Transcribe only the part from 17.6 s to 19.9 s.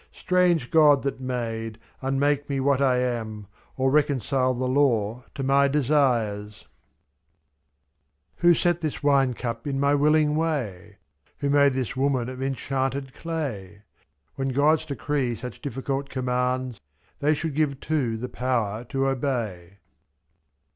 too the power to obey.